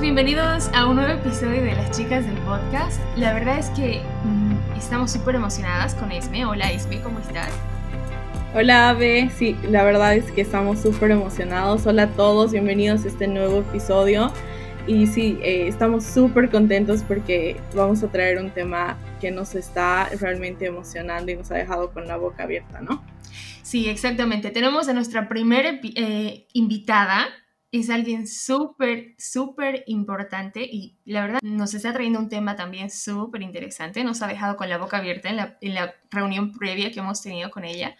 [0.00, 3.00] chicos, bienvenidos a un nuevo episodio de Las Chicas del Podcast.
[3.16, 6.46] La verdad es que mm, estamos súper emocionadas con Esme.
[6.46, 7.50] Hola Esme, ¿cómo estás?
[8.54, 11.86] Hola Ave, sí, la verdad es que estamos súper emocionados.
[11.86, 14.32] Hola a todos, bienvenidos a este nuevo episodio.
[14.86, 20.08] Y sí, eh, estamos súper contentos porque vamos a traer un tema que nos está
[20.20, 23.04] realmente emocionando y nos ha dejado con la boca abierta, ¿no?
[23.62, 24.50] Sí, exactamente.
[24.50, 27.28] Tenemos a nuestra primera eh, invitada.
[27.72, 33.42] Es alguien súper, súper importante y la verdad nos está trayendo un tema también súper
[33.42, 34.02] interesante.
[34.02, 37.22] Nos ha dejado con la boca abierta en la, en la reunión previa que hemos
[37.22, 37.96] tenido con ella.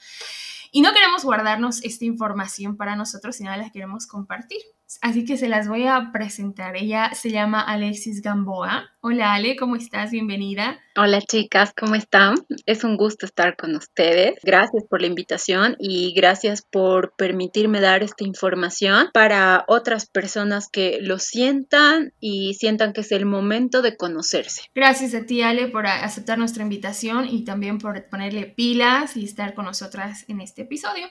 [0.72, 4.60] Y no queremos guardarnos esta información para nosotros, sino la queremos compartir.
[5.02, 6.76] Así que se las voy a presentar.
[6.76, 8.90] Ella se llama Alexis Gamboa.
[9.00, 10.10] Hola Ale, ¿cómo estás?
[10.10, 10.80] Bienvenida.
[10.96, 12.34] Hola chicas, ¿cómo están?
[12.66, 14.38] Es un gusto estar con ustedes.
[14.42, 20.98] Gracias por la invitación y gracias por permitirme dar esta información para otras personas que
[21.00, 24.62] lo sientan y sientan que es el momento de conocerse.
[24.74, 29.54] Gracias a ti Ale por aceptar nuestra invitación y también por ponerle pilas y estar
[29.54, 31.06] con nosotras en este episodio.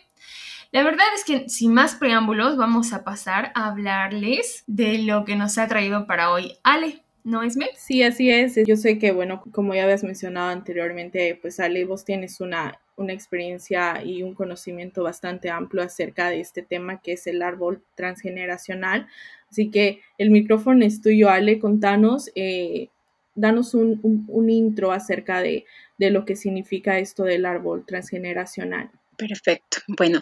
[0.72, 5.36] La verdad es que sin más preámbulos vamos a pasar a hablarles de lo que
[5.36, 7.02] nos ha traído para hoy Ale.
[7.24, 7.70] ¿No es me?
[7.76, 8.56] Sí, así es.
[8.68, 13.14] Yo sé que, bueno, como ya habías mencionado anteriormente, pues Ale, vos tienes una, una
[13.14, 19.08] experiencia y un conocimiento bastante amplio acerca de este tema que es el árbol transgeneracional.
[19.50, 21.60] Así que el micrófono es tuyo, Ale.
[21.60, 22.90] Contanos, eh,
[23.34, 25.66] danos un, un, intro acerca de,
[25.98, 28.92] de lo que significa esto del árbol transgeneracional.
[29.20, 29.80] Perfecto.
[29.88, 30.22] Bueno,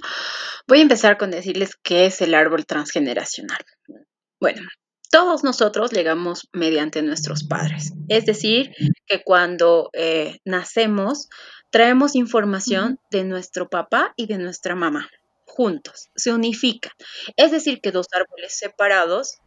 [0.67, 3.63] voy a empezar con decirles qué es el árbol transgeneracional.
[4.41, 4.63] Bueno,
[5.11, 7.93] todos nosotros llegamos mediante nuestros padres.
[8.09, 8.71] Es decir,
[9.05, 11.29] que cuando eh, nacemos,
[11.69, 15.07] traemos información de nuestro papá y de nuestra mamá
[15.57, 16.91] juntos, se unifican.
[17.35, 19.39] Es decir, que dos árboles separados,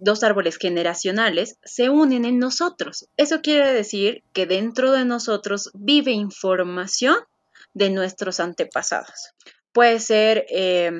[0.00, 3.06] dos árboles generacionales, se unen en nosotros.
[3.16, 7.16] Eso quiere decir que dentro de nosotros vive información
[7.74, 9.30] de nuestros antepasados.
[9.72, 10.92] Puede ser eh,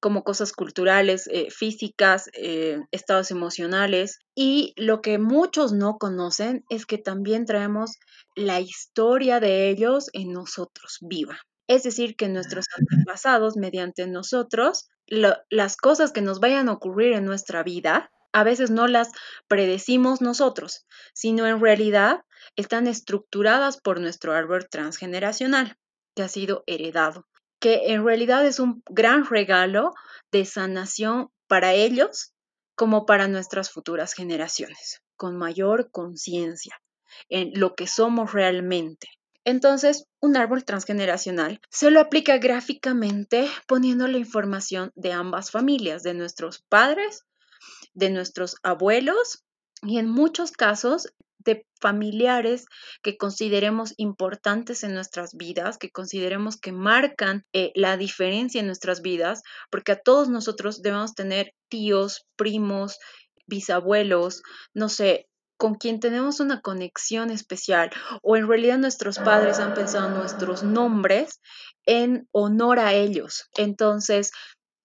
[0.00, 4.18] como cosas culturales, eh, físicas, eh, estados emocionales.
[4.34, 7.98] Y lo que muchos no conocen es que también traemos
[8.36, 11.38] la historia de ellos en nosotros viva.
[11.66, 17.24] Es decir, que nuestros antepasados, mediante nosotros, las cosas que nos vayan a ocurrir en
[17.24, 19.10] nuestra vida, a veces no las
[19.48, 22.20] predecimos nosotros, sino en realidad
[22.56, 25.76] están estructuradas por nuestro árbol transgeneracional
[26.18, 27.28] que ha sido heredado,
[27.60, 29.94] que en realidad es un gran regalo
[30.32, 32.32] de sanación para ellos
[32.74, 36.82] como para nuestras futuras generaciones, con mayor conciencia
[37.28, 39.06] en lo que somos realmente.
[39.44, 46.14] Entonces, un árbol transgeneracional se lo aplica gráficamente poniendo la información de ambas familias, de
[46.14, 47.26] nuestros padres,
[47.94, 49.44] de nuestros abuelos
[49.82, 52.66] y en muchos casos de familiares
[53.02, 59.02] que consideremos importantes en nuestras vidas, que consideremos que marcan eh, la diferencia en nuestras
[59.02, 62.98] vidas, porque a todos nosotros debemos tener tíos, primos,
[63.46, 64.42] bisabuelos,
[64.74, 65.28] no sé,
[65.58, 67.90] con quien tenemos una conexión especial
[68.22, 71.40] o en realidad nuestros padres han pensado nuestros nombres
[71.84, 73.48] en honor a ellos.
[73.56, 74.30] Entonces,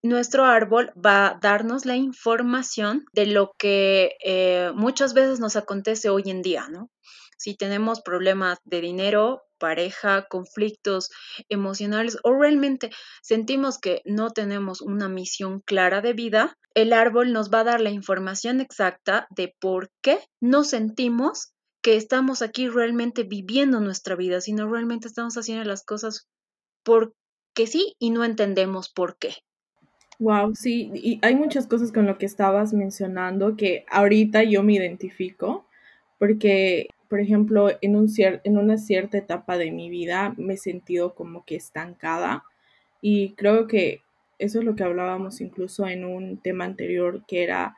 [0.03, 6.09] nuestro árbol va a darnos la información de lo que eh, muchas veces nos acontece
[6.09, 6.90] hoy en día, ¿no?
[7.38, 11.09] Si tenemos problemas de dinero, pareja, conflictos
[11.47, 17.50] emocionales o realmente sentimos que no tenemos una misión clara de vida, el árbol nos
[17.50, 23.24] va a dar la información exacta de por qué no sentimos que estamos aquí realmente
[23.24, 26.28] viviendo nuestra vida, sino realmente estamos haciendo las cosas
[26.84, 29.36] porque sí y no entendemos por qué.
[30.24, 34.72] Wow, sí, y hay muchas cosas con lo que estabas mencionando que ahorita yo me
[34.76, 35.66] identifico,
[36.18, 41.14] porque, por ejemplo, en, un en una cierta etapa de mi vida me he sentido
[41.14, 42.46] como que estancada
[43.02, 44.02] y creo que
[44.40, 47.76] eso es lo que hablábamos incluso en un tema anterior que era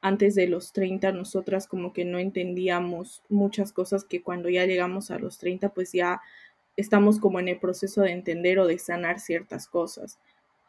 [0.00, 5.10] antes de los 30 nosotras como que no entendíamos muchas cosas que cuando ya llegamos
[5.10, 6.20] a los 30 pues ya
[6.76, 10.20] estamos como en el proceso de entender o de sanar ciertas cosas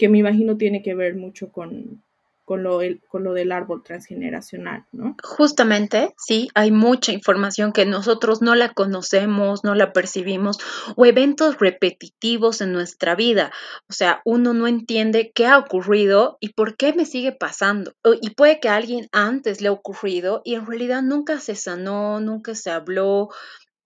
[0.02, 2.02] que me imagino tiene que ver mucho con,
[2.44, 5.16] con lo, con lo del árbol transgeneracional, ¿no?
[5.22, 10.58] Justamente, sí, hay mucha información que nosotros no la conocemos, no la percibimos,
[10.96, 13.52] o eventos repetitivos en nuestra vida.
[13.88, 17.94] O sea, uno no entiende qué ha ocurrido y por qué me sigue pasando.
[18.24, 22.20] Y puede que a alguien antes le ha ocurrido y en realidad nunca se sanó,
[22.22, 23.30] nunca se habló,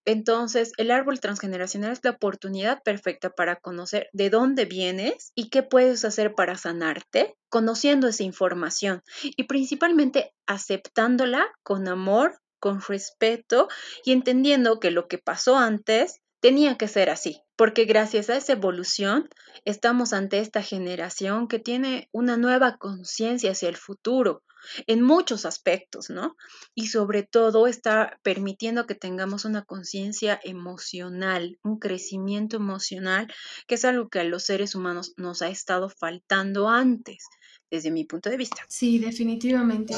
[0.06, 5.64] Entonces, el árbol transgeneracional es la oportunidad perfecta para conocer de dónde vienes y qué
[5.64, 13.68] puedes hacer para sanarte, conociendo esa información y principalmente aceptándola con amor, con respeto
[14.04, 18.54] y entendiendo que lo que pasó antes tenía que ser así, porque gracias a esa
[18.54, 19.30] evolución
[19.66, 24.44] estamos ante esta generación que tiene una nueva conciencia hacia el futuro
[24.88, 26.36] en muchos aspectos, ¿no?
[26.74, 33.32] Y sobre todo está permitiendo que tengamos una conciencia emocional, un crecimiento emocional,
[33.68, 37.26] que es algo que a los seres humanos nos ha estado faltando antes,
[37.70, 38.64] desde mi punto de vista.
[38.68, 39.96] Sí, definitivamente.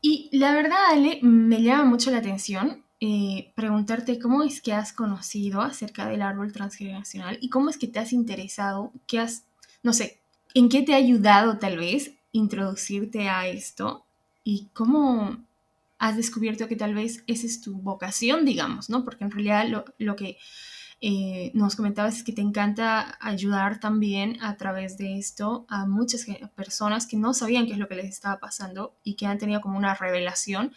[0.00, 4.92] Y la verdad, Ale, me llama mucho la atención eh, preguntarte cómo es que has
[4.92, 9.44] conocido acerca del árbol transgeneracional y cómo es que te has interesado, qué has,
[9.84, 10.20] no sé,
[10.54, 14.04] en qué te ha ayudado tal vez introducirte a esto
[14.44, 15.38] y cómo
[15.98, 19.04] has descubierto que tal vez esa es tu vocación, digamos, ¿no?
[19.04, 20.38] Porque en realidad lo, lo que
[21.00, 26.26] eh, nos comentabas es que te encanta ayudar también a través de esto a muchas
[26.56, 29.60] personas que no sabían qué es lo que les estaba pasando y que han tenido
[29.60, 30.72] como una revelación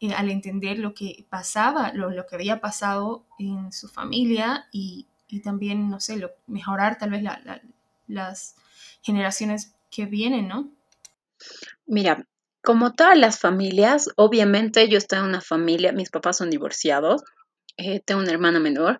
[0.00, 5.06] eh, al entender lo que pasaba, lo, lo, que había pasado en su familia y,
[5.28, 7.60] y también, no sé, mejorar tal vez la, la,
[8.06, 8.54] las
[9.02, 10.68] generaciones que vienen, ¿no?
[11.86, 12.26] Mira,
[12.62, 17.22] como todas las familias, obviamente yo estoy en una familia, mis papás son divorciados,
[17.76, 18.98] eh, tengo una hermana menor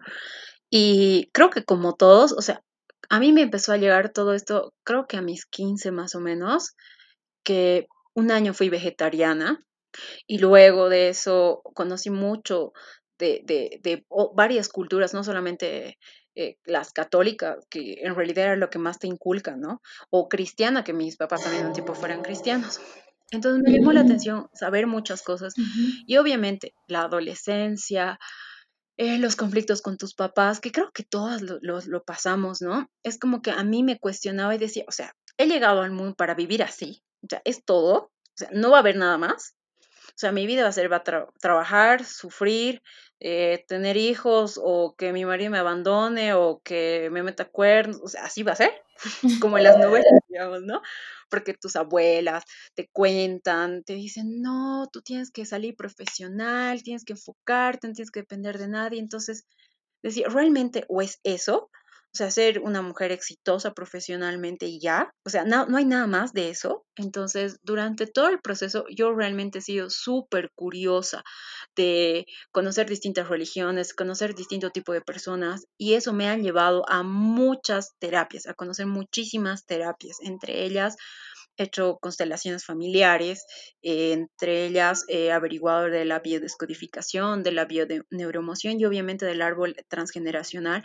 [0.70, 2.61] y creo que como todos, o sea,
[3.08, 6.20] a mí me empezó a llegar todo esto, creo que a mis 15 más o
[6.20, 6.75] menos,
[7.44, 9.64] que un año fui vegetariana
[10.26, 12.73] y luego de eso conocí mucho
[13.19, 14.05] de,
[14.35, 15.99] varias culturas, no solamente
[16.37, 19.81] eh, las católicas, que en realidad era lo que más te inculcan, ¿no?
[20.11, 22.81] O cristiana, que mis papás también un tiempo fueran cristianos.
[23.31, 25.55] Entonces me llamó la atención saber muchas cosas
[26.07, 28.19] y obviamente la adolescencia,
[28.97, 32.89] eh, los conflictos con tus papás, que creo que todas lo, lo, pasamos, ¿no?
[33.03, 36.15] Es como que a mí me cuestionaba y decía, o sea, he llegado al mundo
[36.15, 39.55] para vivir así, o sea, es todo, o sea, no va a haber nada más.
[40.09, 42.83] O sea, mi vida va a ser va a trabajar, sufrir,
[43.20, 48.08] eh, tener hijos o que mi marido me abandone o que me meta cuernos, o
[48.08, 48.72] sea, así va a ser,
[49.40, 50.82] como en las novelas, digamos, ¿no?
[51.31, 52.44] Porque tus abuelas
[52.75, 58.11] te cuentan, te dicen, no, tú tienes que salir profesional, tienes que enfocarte, no tienes
[58.11, 59.00] que depender de nadie.
[59.00, 59.46] Entonces,
[60.02, 61.70] decir, ¿realmente o es eso?
[62.14, 65.12] O sea, ser una mujer exitosa profesionalmente y ya.
[65.25, 66.84] O sea, no, no hay nada más de eso.
[66.94, 71.25] Entonces, durante todo el proceso, yo realmente he sido súper curiosa
[71.76, 77.03] de conocer distintas religiones, conocer distinto tipo de personas y eso me ha llevado a
[77.03, 80.97] muchas terapias, a conocer muchísimas terapias, entre ellas
[81.56, 83.47] hecho constelaciones familiares,
[83.82, 89.76] eh, entre ellas eh, averiguado de la biodescodificación, de la bioneuroemoción y obviamente del árbol
[89.88, 90.82] transgeneracional,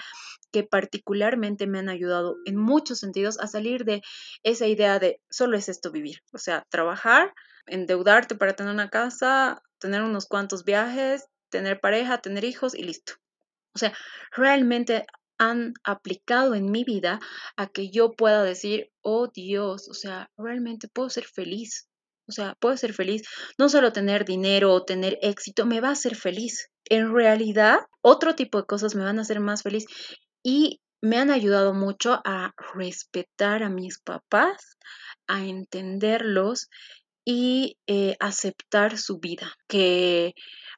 [0.52, 4.02] que particularmente me han ayudado en muchos sentidos a salir de
[4.44, 7.34] esa idea de solo es esto vivir, o sea, trabajar,
[7.68, 13.14] endeudarte para tener una casa, tener unos cuantos viajes, tener pareja, tener hijos y listo.
[13.74, 13.94] O sea,
[14.32, 15.06] realmente
[15.38, 17.20] han aplicado en mi vida
[17.56, 21.88] a que yo pueda decir, oh Dios, o sea, realmente puedo ser feliz.
[22.28, 23.24] O sea, puedo ser feliz.
[23.58, 26.70] No solo tener dinero o tener éxito me va a hacer feliz.
[26.86, 29.86] En realidad, otro tipo de cosas me van a hacer más feliz.
[30.44, 34.78] Y me han ayudado mucho a respetar a mis papás,
[35.28, 36.70] a entenderlos
[37.26, 40.34] y eh, aceptar su vida, que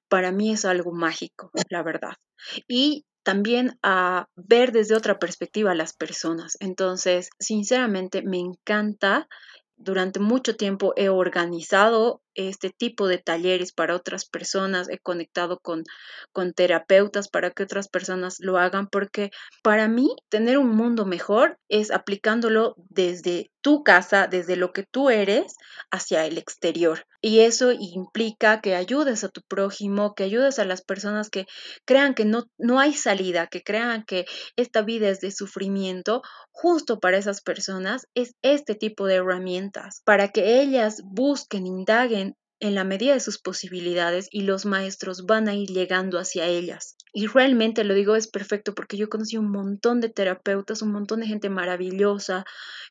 [0.09, 2.13] para mí es algo mágico, la verdad.
[2.67, 6.57] Y también a ver desde otra perspectiva a las personas.
[6.59, 9.27] Entonces, sinceramente, me encanta
[9.77, 15.83] durante mucho tiempo he organizado este tipo de talleres para otras personas, he conectado con,
[16.31, 19.31] con terapeutas para que otras personas lo hagan, porque
[19.63, 25.09] para mí tener un mundo mejor es aplicándolo desde tu casa, desde lo que tú
[25.09, 25.55] eres,
[25.91, 27.05] hacia el exterior.
[27.21, 31.45] Y eso implica que ayudes a tu prójimo, que ayudes a las personas que
[31.85, 36.23] crean que no, no hay salida, que crean que esta vida es de sufrimiento.
[36.51, 42.20] Justo para esas personas es este tipo de herramientas, para que ellas busquen, indaguen
[42.61, 46.95] en la medida de sus posibilidades y los maestros van a ir llegando hacia ellas.
[47.11, 51.19] Y realmente lo digo es perfecto porque yo conocí un montón de terapeutas, un montón
[51.19, 52.45] de gente maravillosa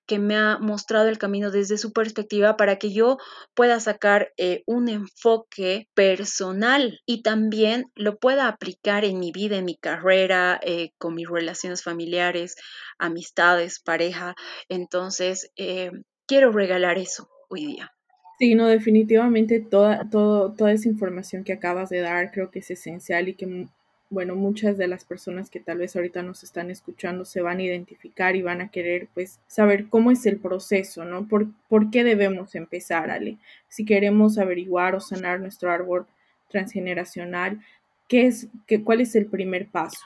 [0.06, 3.16] que me ha mostrado el camino desde su perspectiva para que yo
[3.54, 9.64] pueda sacar eh, un enfoque personal y también lo pueda aplicar en mi vida, en
[9.64, 12.56] mi carrera, eh, con mis relaciones familiares,
[12.98, 14.34] amistades, pareja.
[14.68, 15.92] Entonces, eh,
[16.26, 17.92] quiero regalar eso hoy día.
[18.40, 22.70] Sí, no, definitivamente toda, todo, toda esa información que acabas de dar creo que es
[22.70, 23.66] esencial y que
[24.08, 27.62] bueno, muchas de las personas que tal vez ahorita nos están escuchando se van a
[27.62, 31.28] identificar y van a querer pues saber cómo es el proceso, ¿no?
[31.28, 33.36] ¿Por, por qué debemos empezar, Ale?
[33.68, 36.06] Si queremos averiguar o sanar nuestro árbol
[36.48, 37.60] transgeneracional,
[38.08, 40.00] ¿qué es, qué, ¿cuál es el primer paso?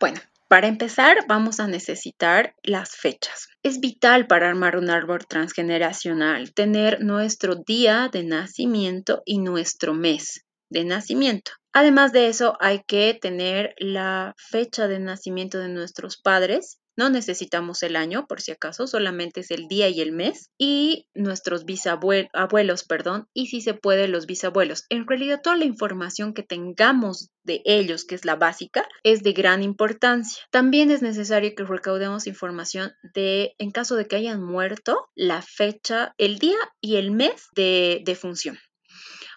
[0.00, 0.18] Bueno,
[0.54, 3.48] para empezar, vamos a necesitar las fechas.
[3.64, 10.44] Es vital para armar un árbol transgeneracional tener nuestro día de nacimiento y nuestro mes
[10.70, 11.50] de nacimiento.
[11.72, 17.82] Además de eso, hay que tener la fecha de nacimiento de nuestros padres no necesitamos
[17.82, 20.50] el año, por si acaso, solamente es el día y el mes.
[20.58, 24.84] Y nuestros bisabuelos, perdón, y si se puede los bisabuelos.
[24.88, 29.32] En realidad, toda la información que tengamos de ellos, que es la básica, es de
[29.32, 30.42] gran importancia.
[30.50, 36.14] También es necesario que recaudemos información de, en caso de que hayan muerto, la fecha,
[36.18, 38.58] el día y el mes de, de función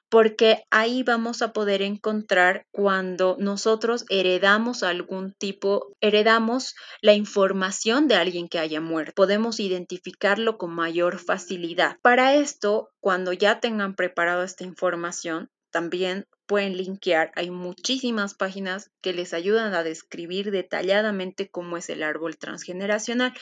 [0.10, 8.16] porque ahí vamos a poder encontrar cuando nosotros heredamos algún tipo, heredamos la información de
[8.16, 9.14] alguien que haya muerto.
[9.16, 11.98] Podemos identificarlo con mayor facilidad.
[12.02, 17.32] Para esto, cuando ya tengan preparado esta información, también pueden linkear.
[17.36, 23.34] Hay muchísimas páginas que les ayudan a describir detalladamente cómo es el árbol transgeneracional.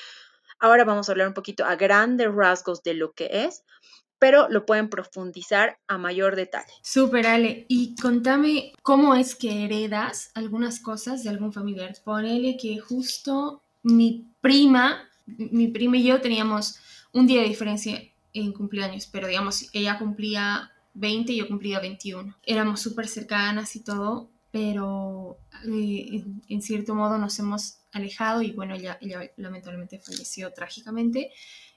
[0.60, 3.64] Ahora vamos a hablar un poquito a grandes rasgos de lo que es
[4.20, 6.74] pero lo pueden profundizar a mayor detalle.
[6.82, 7.66] Súper, Ale.
[7.68, 11.96] Y contame cómo es que heredas algunas cosas de algún familiar.
[12.04, 16.80] Ponele que justo mi prima, mi prima y yo teníamos
[17.12, 18.02] un día de diferencia
[18.34, 22.36] en cumpleaños, pero digamos, ella cumplía 20 y yo cumplía 21.
[22.44, 28.76] Éramos súper cercanas y todo, pero eh, en, cierto modo nos hemos alejado y bueno,
[28.76, 31.32] ella, ella lamentablemente falleció trágicamente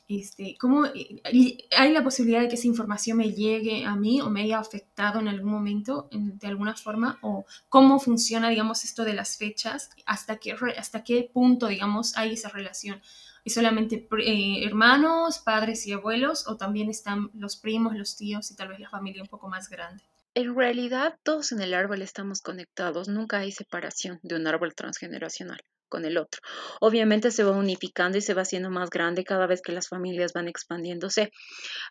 [0.09, 4.41] este, ¿cómo hay la posibilidad de que esa información me llegue a mí o me
[4.43, 7.19] haya afectado en algún momento de alguna forma?
[7.21, 9.91] ¿O cómo funciona, digamos, esto de las fechas?
[10.07, 13.03] ¿Hasta qué, hasta qué punto, digamos, hay esa relación?
[13.45, 18.57] ¿Es solamente eh, hermanos, padres y abuelos o también están los primos, los tíos y
[18.57, 20.03] tal vez la familia un poco más grande?
[20.35, 25.61] En realidad, todos en el árbol estamos conectados, nunca hay separación de un árbol transgeneracional
[25.89, 26.41] con el otro.
[26.81, 30.33] Obviamente se va unificando y se va haciendo más grande cada vez que las familias
[30.33, 31.31] van expandiéndose,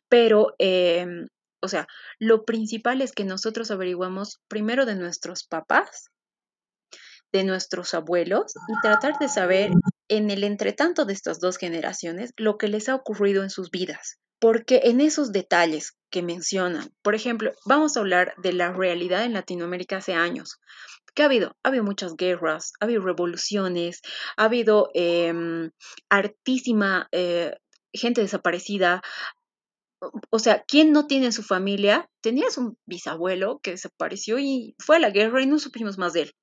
[0.10, 1.28] pero, em,
[1.62, 1.88] o sea,
[2.20, 6.10] lo principal es que nosotros averiguamos primero de nuestros papás,
[7.34, 9.72] de nuestros abuelos y tratar de saber
[10.08, 14.18] en el entretanto de estas dos generaciones lo que les ha ocurrido en sus vidas.
[14.40, 19.34] Porque en esos detalles que mencionan, por ejemplo, vamos a hablar de la realidad en
[19.34, 20.60] Latinoamérica hace años.
[21.16, 21.58] ¿Qué ha habido?
[21.64, 24.02] Ha habido muchas guerras, ha habido revoluciones,
[24.38, 25.34] ha habido eh,
[26.10, 27.58] hartísima eh,
[27.92, 29.02] gente desaparecida.
[30.30, 32.08] O sea, ¿quién no tiene en su familia?
[32.22, 36.22] Tenías un bisabuelo que desapareció y fue a la guerra y no supimos más de
[36.22, 36.34] él.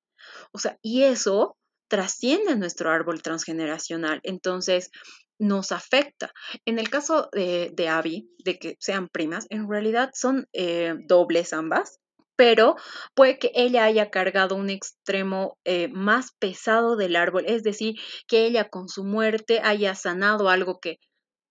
[0.51, 4.19] O sea, y eso trasciende nuestro árbol transgeneracional.
[4.23, 4.91] Entonces,
[5.39, 6.31] nos afecta.
[6.65, 11.53] En el caso de, de Abby, de que sean primas, en realidad son eh, dobles
[11.53, 11.99] ambas
[12.35, 12.75] pero
[13.13, 17.95] puede que ella haya cargado un extremo eh, más pesado del árbol, es decir,
[18.27, 20.99] que ella con su muerte haya sanado algo que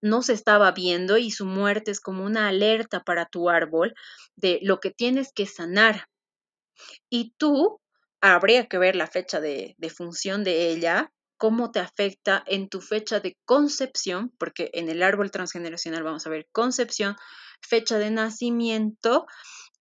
[0.02, 3.94] no se estaba viendo y su muerte es como una alerta para tu árbol
[4.36, 6.06] de lo que tienes que sanar.
[7.08, 7.80] Y tú,
[8.20, 12.80] habría que ver la fecha de, de función de ella, cómo te afecta en tu
[12.80, 17.16] fecha de concepción, porque en el árbol transgeneracional vamos a ver concepción,
[17.60, 19.26] fecha de nacimiento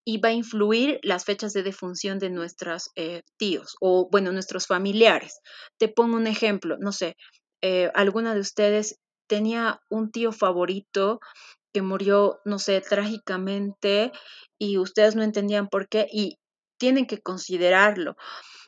[0.05, 4.67] y va a influir las fechas de defunción de nuestros eh, tíos o, bueno, nuestros
[4.67, 5.39] familiares.
[5.77, 7.15] Te pongo un ejemplo, no sé,
[7.61, 11.19] eh, alguna de ustedes tenía un tío favorito
[11.73, 14.11] que murió, no sé, trágicamente
[14.59, 16.37] y ustedes no entendían por qué y
[16.77, 18.15] tienen que considerarlo.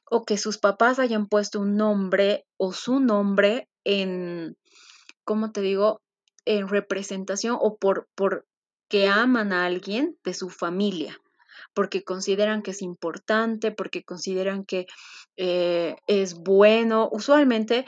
[0.10, 4.58] O que sus papás hayan puesto un nombre o su nombre en,
[5.24, 6.02] ¿cómo te digo?
[6.46, 8.46] En representación o por, por
[8.88, 11.20] que aman a alguien de su familia
[11.74, 14.88] porque consideran que es importante, porque consideran que
[15.38, 17.10] eh, es bueno.
[17.12, 17.86] Usualmente,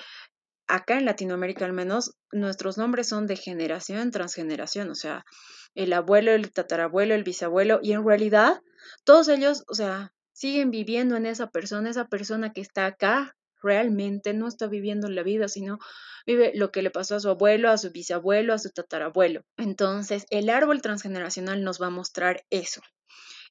[0.68, 5.26] acá en Latinoamérica al menos, nuestros nombres son de generación en transgeneración, o sea,
[5.74, 8.62] el abuelo, el tatarabuelo, el bisabuelo, y en realidad
[9.06, 14.36] todos ellos, o sea, siguen viviendo en esa persona, esa persona que está acá realmente
[14.36, 15.80] no está viviendo la vida, sino
[16.28, 19.42] vive lo que le pasó a su abuelo, a su bisabuelo, a su tatarabuelo.
[19.58, 22.82] Entonces, el árbol transgeneracional nos va a mostrar eso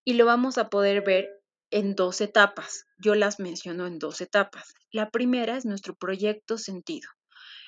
[0.05, 1.29] y lo vamos a poder ver
[1.73, 2.85] en dos etapas.
[2.99, 4.73] Yo las menciono en dos etapas.
[4.93, 7.09] La primera es nuestro proyecto sentido.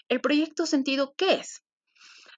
[0.08, 1.64] ¿El proyecto sentido qué es?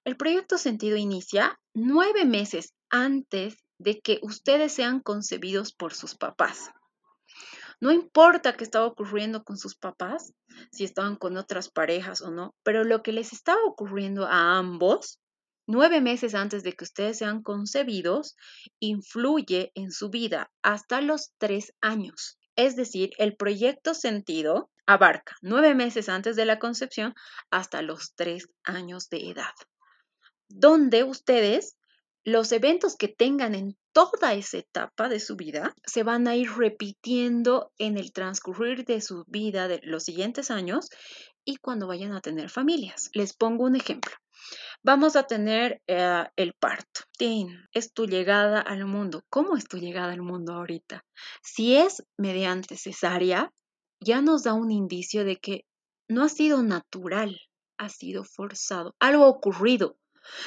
[0.03, 6.69] El proyecto sentido inicia nueve meses antes de que ustedes sean concebidos por sus papás.
[7.79, 10.33] No importa qué estaba ocurriendo con sus papás,
[10.71, 15.19] si estaban con otras parejas o no, pero lo que les estaba ocurriendo a ambos
[15.65, 18.35] nueve meses antes de que ustedes sean concebidos
[18.79, 22.37] influye en su vida hasta los tres años.
[22.55, 27.15] Es decir, el proyecto sentido abarca nueve meses antes de la concepción
[27.49, 29.53] hasta los tres años de edad,
[30.49, 31.77] donde ustedes
[32.23, 36.51] los eventos que tengan en toda esa etapa de su vida se van a ir
[36.51, 40.89] repitiendo en el transcurrir de su vida de los siguientes años
[41.43, 43.09] y cuando vayan a tener familias.
[43.13, 44.13] Les pongo un ejemplo.
[44.83, 47.01] Vamos a tener eh, el parto.
[47.19, 49.23] es tu llegada al mundo.
[49.29, 51.05] ¿Cómo es tu llegada al mundo ahorita?
[51.43, 53.51] Si es mediante cesárea,
[53.99, 55.65] ya nos da un indicio de que
[56.07, 57.39] no ha sido natural,
[57.77, 58.95] ha sido forzado.
[58.99, 59.97] Algo ha ocurrido.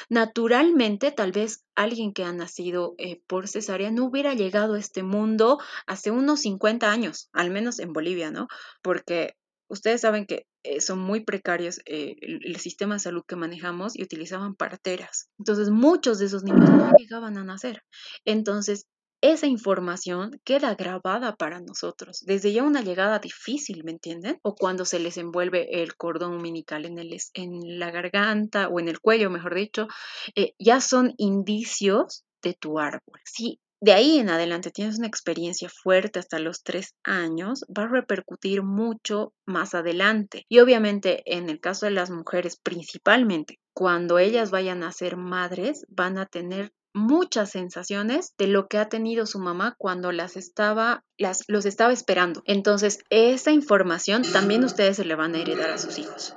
[0.09, 5.03] Naturalmente, tal vez alguien que ha nacido eh, por cesárea no hubiera llegado a este
[5.03, 8.47] mundo hace unos 50 años, al menos en Bolivia, ¿no?
[8.81, 9.35] Porque
[9.67, 14.03] ustedes saben que eh, son muy precarios eh, el, sistema de salud que manejamos y
[14.03, 15.29] utilizaban parteras.
[15.37, 17.83] Entonces, muchos de esos niños no llegaban a nacer.
[18.25, 18.87] Entonces,
[19.31, 22.23] esa información queda grabada para nosotros.
[22.25, 24.39] Desde ya una llegada difícil, ¿me entienden?
[24.43, 28.87] O cuando se les envuelve el cordón umbilical en, el, en la garganta o en
[28.87, 29.87] el cuello, mejor dicho,
[30.35, 33.19] eh, ya son indicios de tu árbol.
[33.23, 37.87] Si de ahí en adelante tienes una experiencia fuerte hasta los tres años, va a
[37.87, 40.45] repercutir mucho más adelante.
[40.49, 45.85] Y obviamente en el caso de las mujeres principalmente, cuando ellas vayan a ser madres,
[45.89, 51.03] van a tener muchas sensaciones de lo que ha tenido su mamá cuando las estaba,
[51.17, 52.41] las, los estaba esperando.
[52.45, 56.35] Entonces, esa información también ustedes se le van a heredar a sus hijos.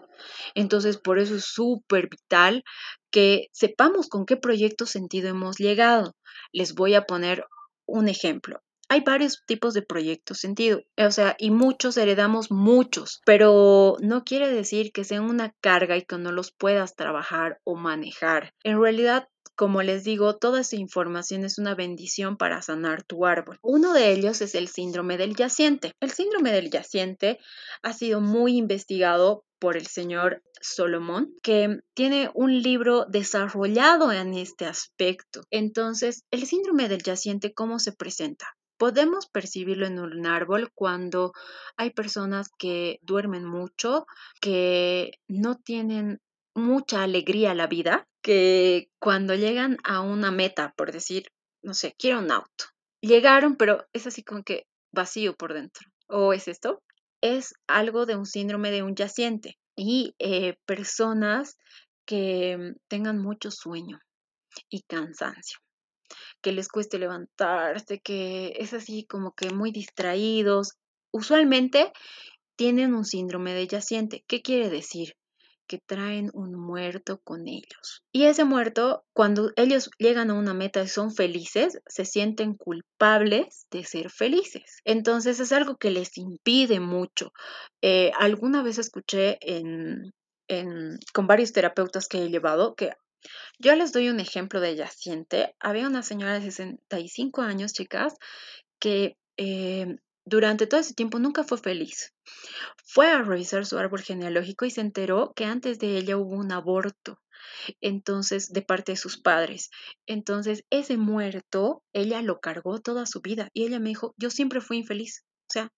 [0.55, 2.65] Entonces, por eso es súper vital
[3.11, 6.17] que sepamos con qué proyecto sentido hemos llegado.
[6.53, 7.45] Les voy a poner
[7.87, 8.61] un ejemplo.
[8.91, 14.49] Hay varios tipos de proyectos sentido, o sea, y muchos heredamos muchos, pero no quiere
[14.49, 18.55] decir que sean una carga y que no los puedas trabajar o manejar.
[18.65, 23.59] En realidad, como les digo, toda esa información es una bendición para sanar tu árbol.
[23.61, 25.91] Uno de ellos es el síndrome del yaciente.
[25.99, 27.41] El síndrome del yaciente
[27.83, 34.65] ha sido muy investigado por el señor Solomón, que tiene un libro desarrollado en este
[34.65, 35.43] aspecto.
[35.51, 38.47] Entonces, el síndrome del yaciente, ¿cómo se presenta?
[38.77, 41.33] Podemos percibirlo en un árbol cuando
[41.77, 44.07] hay personas que duermen mucho,
[44.41, 46.21] que no tienen
[46.59, 51.29] mucha alegría la vida, que cuando llegan a una meta, por decir,
[51.63, 52.67] no sé, quiero un auto,
[53.01, 55.89] llegaron, pero es así como que vacío por dentro.
[56.09, 56.83] ¿O es esto?
[57.21, 61.57] Es algo de un síndrome de un yaciente y eh, personas
[62.07, 64.01] que tengan mucho sueño
[64.71, 65.59] y cansancio
[66.41, 70.75] que les cueste levantarse, que es así como que muy distraídos.
[71.11, 71.93] Usualmente
[72.57, 74.25] tienen un síndrome de yaciente.
[74.27, 75.15] ¿Qué quiere decir?
[75.69, 78.03] Que traen un muerto con ellos.
[78.11, 83.67] Y ese muerto, cuando ellos llegan a una meta y son felices, se sienten culpables
[83.71, 84.81] de ser felices.
[84.85, 87.33] Entonces es algo que les impide mucho.
[87.83, 90.13] Eh, alguna vez escuché en,
[91.13, 92.91] con varios terapeutas que he llevado que
[93.59, 95.55] yo les doy un ejemplo de yaciente.
[95.61, 98.15] Había una señora de 65 años, chicas,
[98.81, 99.97] que eh,
[100.29, 102.15] durante todo ese tiempo nunca fue feliz.
[102.85, 106.53] Fue a revisar su árbol genealógico y se enteró que antes de ella hubo un
[106.53, 107.21] aborto,
[107.81, 109.71] entonces, de parte de sus padres.
[110.07, 114.61] Entonces, ese muerto, ella lo cargó toda su vida y ella me dijo, yo siempre
[114.61, 115.73] fui infeliz, o sea,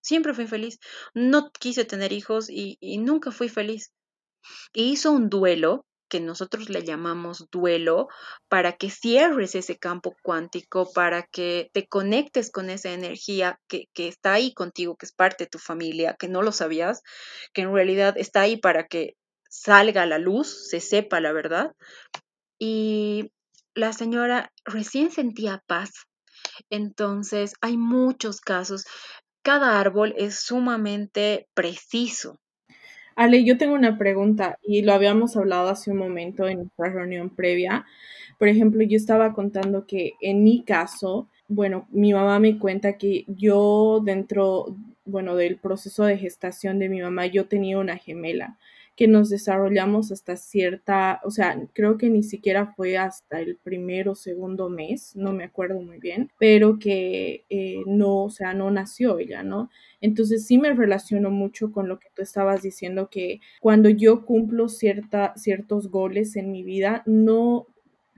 [0.00, 0.78] siempre fui infeliz.
[1.14, 3.92] No quise tener hijos y, nunca fui feliz.
[4.72, 8.08] Y hizo un duelo que nosotros le llamamos duelo,
[8.48, 14.34] para que cierres ese campo cuántico, para que te conectes con esa energía que, está
[14.34, 17.02] ahí contigo, que es parte de tu familia, que no lo sabías,
[17.54, 19.14] que en realidad está ahí para que
[19.48, 21.72] salga la luz, se sepa la verdad.
[22.58, 23.32] Y
[23.74, 25.90] la señora recién sentía paz.
[26.70, 28.84] Entonces, hay muchos casos.
[29.42, 32.38] Cada árbol es sumamente preciso.
[33.16, 37.30] Ale, yo tengo una pregunta y lo habíamos hablado hace un momento en nuestra reunión
[37.30, 37.84] previa.
[38.38, 43.24] Por ejemplo, yo estaba contando que en mi caso, bueno, mi mamá me cuenta que
[43.28, 48.58] yo dentro, bueno, del proceso de gestación de mi mamá, yo tenía una gemela
[49.00, 54.12] que nos desarrollamos hasta cierta, o sea, creo que ni siquiera fue hasta el primero
[54.12, 58.70] o segundo mes, no me acuerdo muy bien, pero que eh, no, o sea, no
[58.70, 59.70] nació ella, ¿no?
[60.02, 64.68] Entonces sí me relaciono mucho con lo que tú estabas diciendo, que cuando yo cumplo
[64.68, 67.68] cierta, ciertos goles en mi vida, no,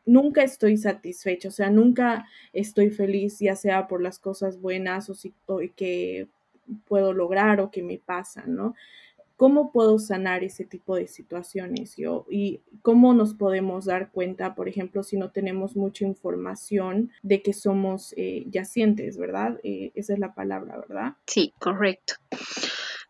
[0.05, 5.15] nunca estoy satisfecho, o sea, nunca estoy feliz, ya sea por las cosas buenas o,
[5.15, 6.27] si, o que
[6.87, 8.75] puedo lograr o que me pasa, ¿no?
[9.43, 12.27] ¿Cómo puedo sanar ese tipo de situaciones yo?
[12.31, 17.53] Y cómo nos podemos dar cuenta, por ejemplo, si no tenemos mucha información de que
[17.53, 19.59] somos eh, yacientes, ¿verdad?
[19.65, 21.17] Eh, esa es la palabra, ¿verdad?
[21.27, 22.15] Sí, correcto.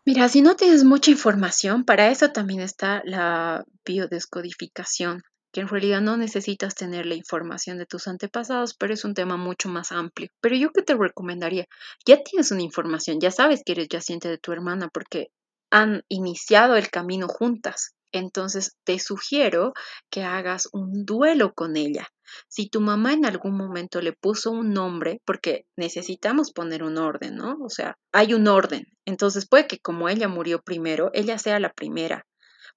[0.06, 6.00] Mira, si no tienes mucha información, para eso también está la biodescodificación, que en realidad
[6.00, 10.30] no necesitas tener la información de tus antepasados, pero es un tema mucho más amplio.
[10.40, 11.66] Pero yo que te recomendaría,
[12.06, 15.28] ya tienes una información, ya sabes que eres yaciente de tu hermana porque
[15.72, 17.94] han iniciado el camino juntas.
[18.12, 19.72] Entonces te sugiero
[20.10, 22.08] que hagas un duelo con ella.
[22.46, 27.36] Si tu mamá en algún momento le puso un nombre, porque necesitamos poner un orden,
[27.36, 27.56] ¿no?
[27.64, 28.84] O sea, hay un orden.
[29.06, 32.26] Entonces puede que como ella murió primero, ella sea la primera.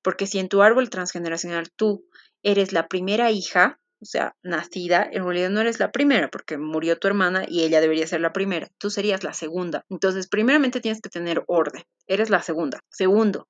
[0.01, 2.05] Porque si en tu árbol transgeneracional tú
[2.43, 6.99] eres la primera hija, o sea, nacida, en realidad no eres la primera porque murió
[6.99, 8.67] tu hermana y ella debería ser la primera.
[8.77, 9.83] Tú serías la segunda.
[9.89, 11.83] Entonces, primeramente tienes que tener orden.
[12.05, 12.81] Eres la segunda.
[12.89, 13.47] Segundo,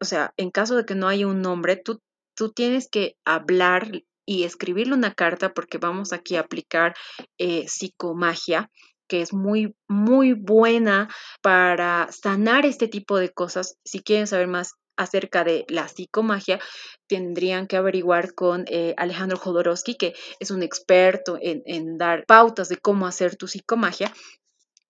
[0.00, 2.00] o sea, en caso de que no haya un nombre, tú,
[2.34, 6.96] tú tienes que hablar y escribirle una carta porque vamos aquí a aplicar
[7.38, 8.68] eh, psicomagia
[9.08, 11.08] que es muy, muy buena
[11.42, 13.78] para sanar este tipo de cosas.
[13.84, 16.60] Si quieren saber más, acerca de la psicomagia,
[17.06, 22.78] tendrían que averiguar con eh, Alejandro Jodorowsky, que es un experto en, dar pautas de
[22.78, 24.12] cómo hacer tu psicomagia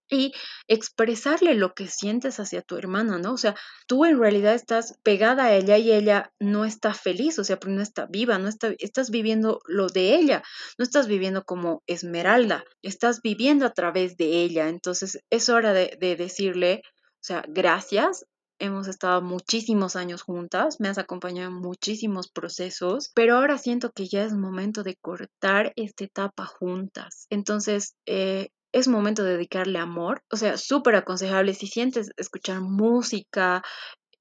[0.08, 0.32] y
[0.68, 3.32] expresarle lo que sientes hacia tu hermana, ¿no?
[3.32, 3.56] O sea,
[3.88, 7.82] tú en realidad estás pegada a ella y ella no está feliz, o sea, no
[7.82, 10.42] está viva, no está, estás viviendo lo de ella,
[10.78, 15.96] no estás viviendo como Esmeralda, estás viviendo a través de ella, entonces es hora de,
[16.00, 18.24] de decirle, o sea, gracias,
[18.58, 24.06] hemos estado muchísimos años juntas, me has acompañado en muchísimos procesos, pero ahora siento que
[24.06, 27.26] ya es momento de cortar esta etapa juntas.
[27.30, 33.62] Entonces, eh, es momento de dedicarle amor, o sea, súper aconsejable si sientes escuchar música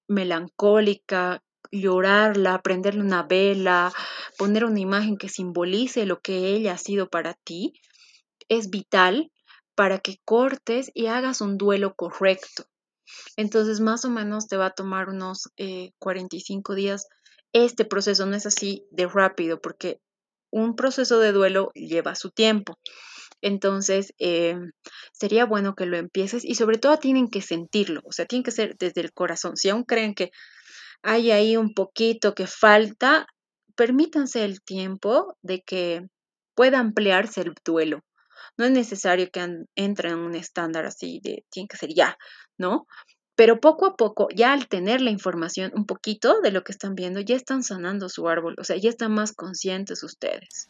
[0.08, 3.92] melancólica, llorarla, prenderle una vela,
[4.38, 7.74] poner una imagen que simbolice lo que ella ha sido para ti,
[8.48, 9.32] es vital
[9.76, 12.66] para que cortes y hagas un duelo correcto.
[13.38, 15.50] Entonces, más o menos te va a tomar unos
[16.00, 17.08] 45 eh, días.
[17.54, 20.00] Este proceso no es así de rápido porque
[20.52, 22.78] un proceso de duelo lleva su tiempo.
[23.42, 24.72] Entonces, em,
[25.14, 28.52] sería bueno que lo empieces y sobre todo tienen que sentirlo, o sea, tienen que
[28.52, 29.58] ser desde el corazón.
[29.58, 30.32] Si aún creen que
[31.04, 33.28] hay ahí un poquito que falta,
[33.76, 36.08] permítanse el tiempo de que
[36.56, 38.02] pueda ampliarse el duelo.
[38.58, 42.18] No es necesario que entren en un estándar así de tiene que ser ya,
[42.58, 42.88] ¿no?
[43.36, 46.96] Pero poco a poco, ya al tener la información un poquito de lo que están
[46.96, 50.70] viendo, ya están sanando su árbol, o sea, ya están más conscientes ustedes.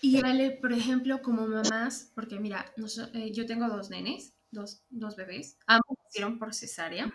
[0.00, 2.72] Y vale, por ejemplo, como mamás, porque mira,
[3.12, 7.12] eh, yo tengo dos nenes, dos, dos bebés, ambos nacieron por cesárea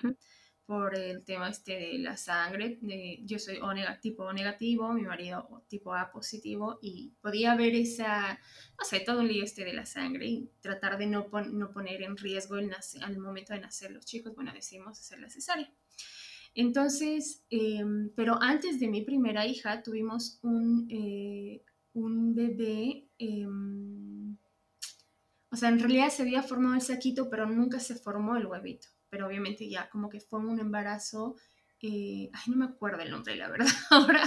[0.66, 2.78] por el tema este de la sangre.
[2.82, 3.72] De, yo soy o
[4.02, 8.40] tipo negativo, mi marido tipo A positivo y podía ver esa,
[8.78, 12.02] no sé, todo el lío este de la sangre y tratar de no, no poner
[12.04, 12.72] en riesgo el
[13.02, 14.36] al momento de nacer los chicos.
[14.36, 15.72] Bueno, decimos hacer la cesárea.
[16.56, 24.38] Entonces, em, pero antes de mi primera hija tuvimos un, eh, un bebé, em,
[25.52, 28.88] o sea, en realidad se había formado el saquito, pero nunca se formó el huevito
[29.14, 31.36] pero obviamente ya como que fue un embarazo,
[31.84, 34.24] eh, ay, no me acuerdo el nombre, la verdad, ahora,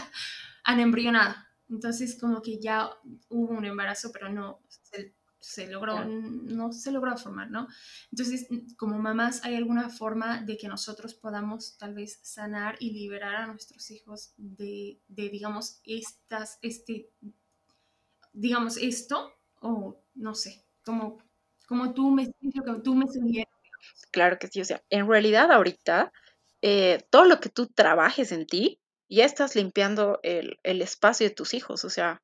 [0.63, 1.35] anembrionado.
[1.69, 2.91] Entonces como que ya
[3.29, 4.61] hubo un embarazo, pero no
[5.41, 7.67] se, logró, no se logró formar, ¿no?
[8.13, 8.47] Entonces,
[8.77, 13.47] como mamás, ¿hay alguna forma de que nosotros podamos tal vez sanar y liberar a
[13.49, 17.11] nuestros hijos de, de digamos, estas, este,
[18.33, 19.33] digamos, esto?
[19.61, 21.19] O no sé, como,
[21.67, 22.33] como tú me,
[22.85, 23.56] tú me sugieres
[24.11, 26.13] Claro que sí, o sea, en realidad ahorita
[26.63, 31.55] eh, todo lo que tú trabajes en ti, ya estás limpiando el, espacio de tus
[31.55, 32.23] hijos, o sea,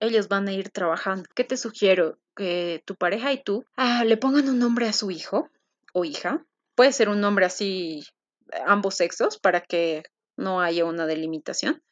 [0.00, 1.28] ellos van a ir trabajando.
[1.34, 2.18] ¿Qué te sugiero?
[2.34, 5.50] Que tu pareja y tú ah, le pongan un nombre a su hijo
[5.92, 6.44] o hija.
[6.74, 8.04] Puede ser un nombre así,
[8.66, 10.02] ambos sexos, para que
[10.36, 11.82] no haya una delimitación.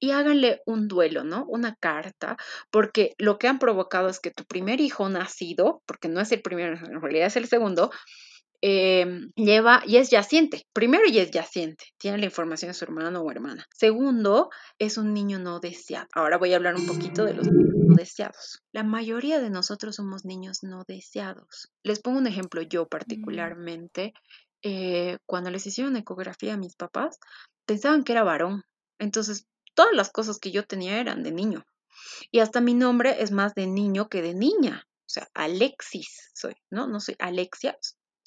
[0.00, 1.44] Y háganle un duelo, ¿no?
[1.46, 2.36] Una carta,
[2.70, 6.40] porque lo que han provocado es que tu primer hijo nacido, porque no es el
[6.40, 7.90] primero, en realidad es el segundo,
[8.60, 10.66] Em, lleva y es yaciente.
[10.72, 13.64] Primero, y es yaciente, tiene la información de su hermano o hermana.
[13.72, 16.08] Segundo, es un niño no deseado.
[16.12, 18.60] Ahora voy a hablar un poquito de los niños no deseados.
[18.72, 21.70] La mayoría de nosotros somos niños no deseados.
[21.84, 22.88] Les pongo un ejemplo, yo mm.
[22.88, 24.12] particularmente,
[24.62, 27.18] eh, cuando les hicieron ecografía a mis papás,
[27.64, 28.64] pensaban que era varón.
[28.98, 31.64] Entonces, todas las cosas que yo tenía eran de niño.
[32.32, 34.84] Y hasta mi nombre es más de niño que de niña.
[35.06, 36.86] O sea, Alexis soy, ¿no?
[36.88, 37.78] No soy Alexia,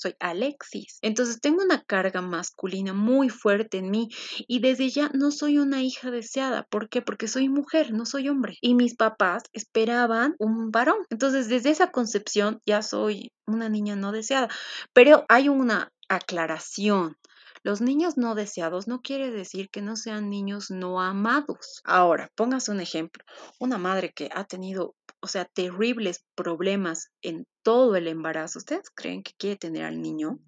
[0.01, 0.97] soy Alexis.
[1.01, 4.09] Entonces tengo una carga masculina muy fuerte en mí
[4.47, 6.63] y desde ya no soy una hija deseada.
[6.63, 7.01] ¿Por qué?
[7.01, 8.57] Porque soy mujer, no soy hombre.
[8.61, 10.97] Y mis papás esperaban un varón.
[11.09, 14.49] Entonces desde esa concepción ya soy una niña no deseada.
[14.93, 17.17] Pero hay una aclaración.
[17.63, 21.81] Los niños no deseados no quiere decir que no sean niños no amados.
[21.83, 23.23] Ahora, póngase un ejemplo.
[23.59, 28.57] Una madre que ha tenido, o sea, terribles problemas en todo el embarazo.
[28.59, 30.39] ¿Ustedes creen que quiere tener al niño?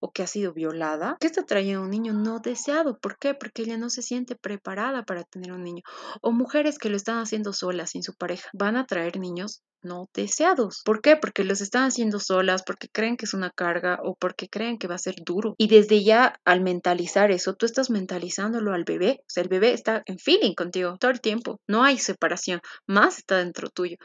[0.00, 2.98] O que ha sido violada, ¿qué está trayendo un niño no deseado?
[2.98, 3.34] ¿Por qué?
[3.34, 5.82] Porque ella no se siente preparada para tener un niño.
[6.20, 10.08] O mujeres que lo están haciendo solas, sin su pareja, van a traer niños no
[10.14, 10.82] deseados.
[10.84, 11.16] ¿Por qué?
[11.16, 14.88] Porque los están haciendo solas, porque creen que es una carga o porque creen que
[14.88, 15.54] va a ser duro.
[15.58, 19.18] Y desde ya, al mentalizar eso, tú estás mentalizándolo al bebé.
[19.20, 21.60] O sea, el bebé está en feeling contigo todo el tiempo.
[21.66, 23.96] No hay separación, más está dentro tuyo.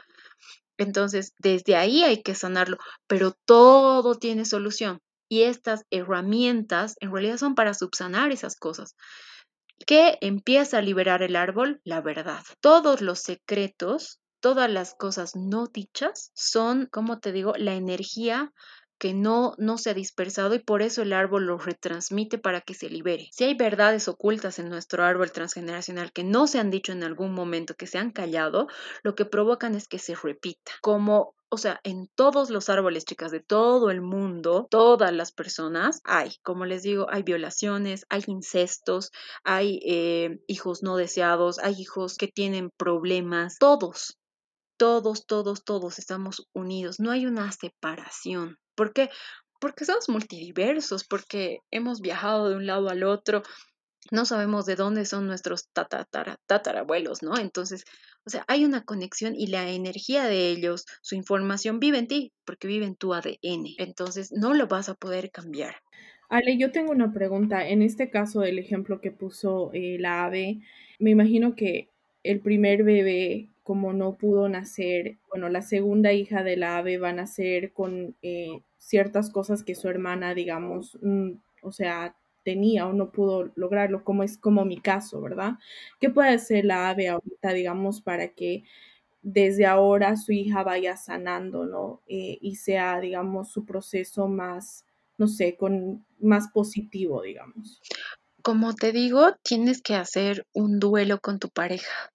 [0.78, 2.78] Entonces, desde ahí hay que sanarlo,
[3.08, 5.00] pero todo tiene solución.
[5.28, 8.96] Y estas herramientas en realidad son para subsanar esas cosas.
[9.86, 11.80] ¿Qué empieza a liberar el árbol?
[11.84, 12.42] La verdad.
[12.60, 18.52] Todos los secretos, todas las cosas no dichas son, como te digo, la energía
[18.98, 22.74] que no, no se ha dispersado y por eso el árbol lo retransmite para que
[22.74, 23.28] se libere.
[23.32, 27.32] Si hay verdades ocultas en nuestro árbol transgeneracional que no se han dicho en algún
[27.32, 28.66] momento, que se han callado,
[29.02, 30.72] lo que provocan es que se repita.
[30.82, 36.00] Como o sea, en todos los árboles, chicas, de todo el mundo, todas las personas
[36.04, 39.10] hay, como les digo, hay violaciones, hay incestos,
[39.44, 44.18] hay eh, hijos no deseados, hay hijos que tienen problemas, todos,
[44.76, 48.58] todos, todos, todos estamos unidos, no hay una separación.
[48.74, 49.10] ¿Por qué?
[49.60, 53.42] Porque somos multidiversos, porque hemos viajado de un lado al otro,
[54.10, 57.38] no sabemos de dónde son nuestros tatarabuelos, ¿no?
[57.38, 57.84] Entonces,
[58.24, 62.32] o sea, hay una conexión y la energía de ellos, su información vive en ti,
[62.44, 63.74] porque vive en tu ADN.
[63.78, 65.76] Entonces, no lo vas a poder cambiar.
[66.28, 67.66] Ale, yo tengo una pregunta.
[67.66, 70.60] En este caso, el ejemplo que puso eh, la ave,
[70.98, 71.88] me imagino que
[72.22, 77.10] el primer bebé como no pudo nacer, bueno, la segunda hija de la ave va
[77.10, 82.16] a nacer con eh, ciertas cosas que su hermana, digamos, mm, o sea,
[82.48, 85.58] tenía o no pudo lograrlo, como es como mi caso, ¿verdad?
[86.00, 88.64] ¿Qué puede hacer la ave ahorita, digamos, para que
[89.20, 92.00] desde ahora su hija vaya sanando, ¿no?
[92.06, 94.86] Eh, y sea, digamos, su proceso más,
[95.18, 97.82] no sé, con más positivo, digamos.
[98.42, 102.10] Como te digo, tienes que hacer un duelo con tu pareja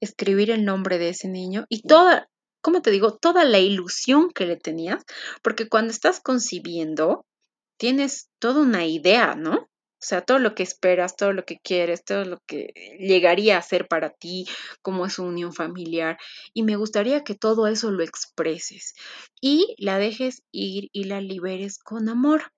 [0.00, 2.28] escribir el nombre de ese niño y toda,
[2.60, 3.16] ¿cómo te digo?
[3.16, 5.02] Toda la ilusión que le tenías,
[5.42, 7.24] porque cuando estás concibiendo,
[7.76, 9.68] tienes toda una idea, ¿no?
[9.98, 13.62] O sea, todo lo que esperas, todo lo que quieres, todo lo que llegaría a
[13.62, 14.46] ser para ti,
[14.82, 16.18] como es unión familiar.
[16.52, 18.94] Y me gustaría que todo eso lo expreses
[19.40, 22.52] y la dejes ir y la liberes con amor.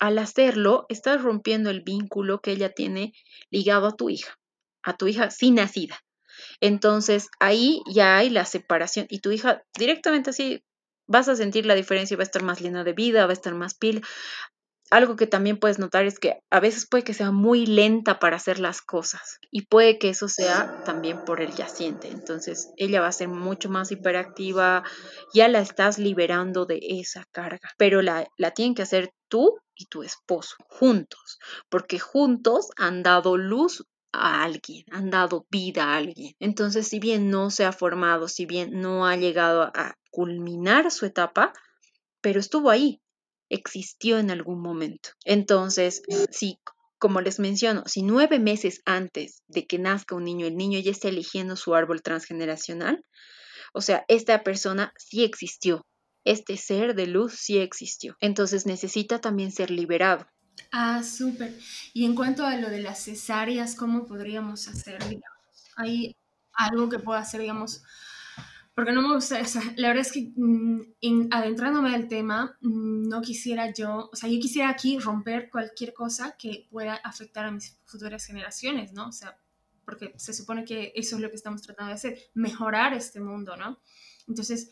[0.00, 3.12] Al hacerlo, estás rompiendo el vínculo que ella tiene
[3.50, 4.36] ligado a tu hija,
[4.82, 6.00] a tu hija sin nacida.
[6.60, 10.64] Entonces ahí ya hay la separación y tu hija directamente así
[11.06, 13.54] vas a sentir la diferencia, va a estar más llena de vida, va a estar
[13.54, 14.00] más pila.
[14.92, 18.36] Algo que también puedes notar es que a veces puede que sea muy lenta para
[18.36, 22.08] hacer las cosas y puede que eso sea también por el yaciente.
[22.08, 24.82] Entonces ella va a ser mucho más hiperactiva,
[25.32, 29.86] ya la estás liberando de esa carga, pero la, la tienen que hacer tú y
[29.86, 31.38] tu esposo juntos,
[31.70, 36.34] porque juntos han dado luz a alguien, han dado vida a alguien.
[36.38, 41.06] Entonces, si bien no se ha formado, si bien no ha llegado a culminar su
[41.06, 41.54] etapa,
[42.20, 43.00] pero estuvo ahí,
[43.52, 45.10] existió en algún momento.
[45.24, 46.58] Entonces, si,
[46.98, 50.90] como les menciono, si nueve meses antes de que nazca un niño, el niño ya
[50.90, 53.04] está eligiendo su árbol transgeneracional,
[53.74, 55.86] o sea, esta persona sí existió,
[56.24, 58.16] este ser de luz sí existió.
[58.20, 60.26] Entonces necesita también ser liberado.
[60.70, 61.54] Ah, súper.
[61.92, 64.98] Y en cuanto a lo de las cesáreas, ¿cómo podríamos hacer,
[65.76, 66.16] ¿Hay
[66.54, 67.82] algo que pueda hacer, digamos?
[68.74, 73.08] Porque no me gusta, o sea, la verdad es que mm, adentrándome al tema, mm,
[73.08, 77.50] no quisiera yo, o sea, yo quisiera aquí romper cualquier cosa que pueda afectar a
[77.50, 79.08] mis futuras generaciones, ¿no?
[79.08, 79.38] O sea,
[79.84, 83.56] porque se supone que eso es lo que estamos tratando de hacer, mejorar este mundo,
[83.56, 83.78] ¿no?
[84.26, 84.70] Entonces,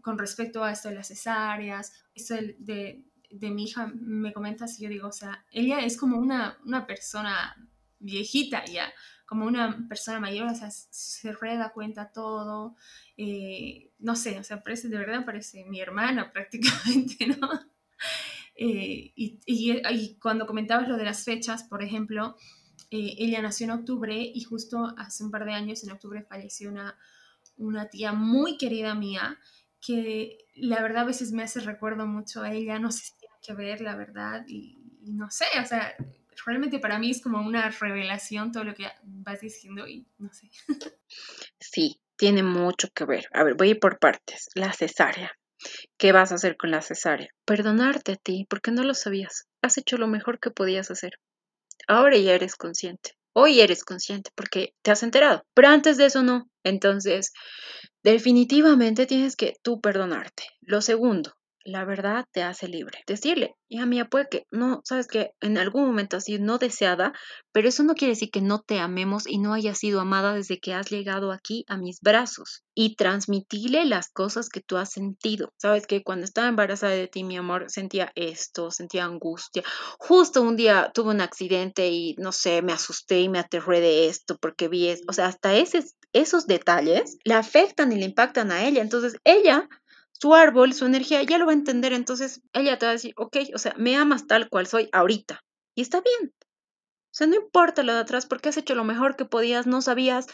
[0.00, 4.84] con respecto a esto de las cesáreas, esto de, de mi hija me comentas y
[4.84, 7.56] yo digo, o sea, ella es como una, una persona
[7.98, 8.92] viejita ya,
[9.30, 12.74] como una persona mayor, o sea, se reda cuenta todo,
[13.16, 17.48] eh, no sé, o sea, parece, de verdad parece mi hermana prácticamente, ¿no?
[18.62, 22.36] Eh, y, y, cuando comentabas lo de las fechas, por ejemplo,
[22.90, 26.68] eh, ella nació en octubre y justo hace un par de años, en octubre, falleció
[26.68, 26.98] una,
[27.56, 29.38] una tía muy querida mía,
[29.80, 33.54] que la verdad a veces me hace recuerdo mucho a ella, no sé si que
[33.54, 35.94] ver, la verdad, y, no sé, o sea,
[36.46, 40.50] realmente para mí es como una revelación todo lo que vas diciendo y no sé.
[41.58, 43.28] Sí, tiene mucho que ver.
[43.32, 44.48] A ver, voy a ir por partes.
[44.54, 45.32] La cesárea.
[45.98, 47.28] ¿Qué vas a hacer con la cesárea?
[47.44, 49.46] Perdonarte a ti, porque no lo sabías.
[49.62, 51.12] Has hecho lo mejor que podías hacer.
[51.86, 53.12] Ahora ya eres consciente.
[53.32, 55.44] Hoy eres consciente porque te has enterado.
[55.54, 56.50] Pero antes de eso no.
[56.64, 57.32] Entonces,
[58.02, 60.44] definitivamente tienes que tú perdonarte.
[60.60, 62.98] Lo segundo, la verdad te hace libre.
[63.06, 67.12] Decirle, hija mía, puede que no, sabes que en algún momento así no deseada,
[67.52, 70.58] pero eso no quiere decir que no te amemos y no hayas sido amada desde
[70.58, 72.62] que has llegado aquí a mis brazos.
[72.74, 75.52] Y transmitirle las cosas que tú has sentido.
[75.58, 79.62] Sabes que cuando estaba embarazada de ti, mi amor, sentía esto, sentía angustia.
[79.98, 84.08] Justo un día tuve un accidente y no sé, me asusté y me aterré de
[84.08, 85.02] esto porque vi, eso.
[85.08, 88.80] o sea, hasta ese, esos detalles le afectan y le impactan a ella.
[88.80, 89.68] Entonces, ella
[90.20, 93.14] su árbol, su energía, ya lo va a entender, entonces ella te va a decir,
[93.16, 95.40] ok, o sea, me amas tal cual soy ahorita.
[95.74, 96.32] Y está bien.
[96.34, 99.80] O sea, no importa lo de atrás porque has hecho lo mejor que podías, no
[99.80, 100.26] sabías,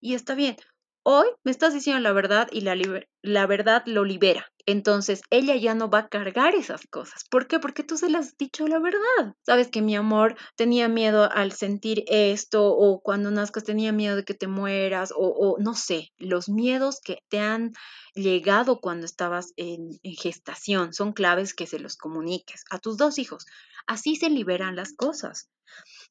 [0.00, 0.56] y está bien.
[1.04, 2.76] Hoy me estás diciendo la verdad y la,
[3.22, 4.51] la verdad lo libera.
[4.66, 7.24] Entonces ella ya no va a cargar esas cosas.
[7.30, 7.58] ¿Por qué?
[7.58, 9.34] Porque tú se las has dicho la verdad.
[9.44, 14.24] Sabes que mi amor tenía miedo al sentir esto o cuando nazcas tenía miedo de
[14.24, 17.72] que te mueras o, no sé, los miedos que te han
[18.14, 23.18] llegado cuando estabas en, en gestación son claves que se los comuniques a tus dos
[23.18, 23.46] hijos.
[23.86, 25.48] Así se liberan las cosas.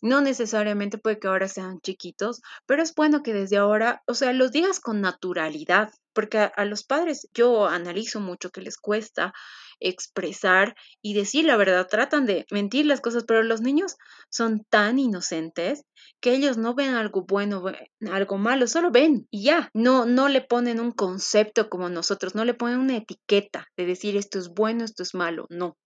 [0.01, 4.33] No necesariamente puede que ahora sean chiquitos, pero es bueno que desde ahora, o sea,
[4.33, 9.33] los digas con naturalidad, porque a, los padres yo analizo mucho que les cuesta
[9.79, 13.95] expresar y decir la verdad, tratan de mentir las cosas, pero los niños
[14.29, 15.83] son tan inocentes
[16.19, 17.63] que ellos no ven algo bueno,
[18.11, 22.45] algo malo, solo ven y ya, no no le ponen un concepto como nosotros, no
[22.45, 25.77] le ponen una etiqueta de decir esto es bueno, esto es malo, no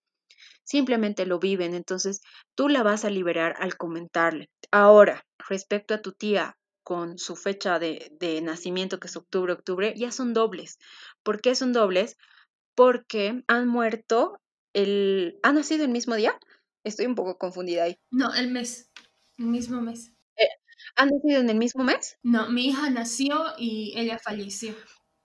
[0.66, 2.22] simplemente lo viven, entonces
[2.56, 4.50] tú la vas a liberar al comentarle.
[4.72, 10.12] Ahora, respecto a tu tía con su fecha de, nacimiento, que es octubre, octubre, ya
[10.12, 10.78] son dobles.
[11.24, 12.16] ¿Por qué son dobles?
[12.76, 14.40] Porque han muerto
[14.72, 15.40] el...
[15.42, 16.40] ¿Ha nacido el mismo día?
[16.84, 17.98] Estoy un poco confundida ahí.
[18.12, 18.92] No, el mes,
[19.40, 20.14] el mismo mes.
[20.38, 20.48] Eh,
[20.96, 22.20] ¿Han nacido en el mismo mes?
[22.22, 24.76] No, mi hija nació y ella falleció